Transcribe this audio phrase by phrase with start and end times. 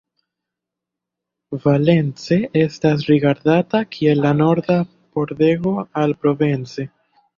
[1.65, 4.79] Valence estas rigardata kiel la norda
[5.19, 5.75] pordego
[6.07, 6.89] al Provence.